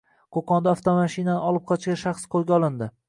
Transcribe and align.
Qo‘qonda 0.35 0.71
avtomashinani 0.77 1.43
olib 1.51 1.67
qochgan 1.73 2.01
shaxs 2.05 2.25
qo‘lga 2.37 2.57
olindi 2.59 2.89